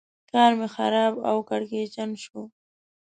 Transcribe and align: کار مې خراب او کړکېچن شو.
کار 0.31 0.51
مې 0.57 0.67
خراب 0.75 1.13
او 1.29 1.37
کړکېچن 1.49 2.09
شو. 2.23 2.41